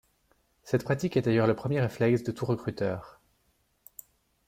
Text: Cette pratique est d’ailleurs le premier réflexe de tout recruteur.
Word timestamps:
Cette 0.63 0.83
pratique 0.83 1.15
est 1.15 1.21
d’ailleurs 1.21 1.45
le 1.45 1.53
premier 1.55 1.79
réflexe 1.79 2.23
de 2.23 2.31
tout 2.31 2.47
recruteur. 2.47 3.21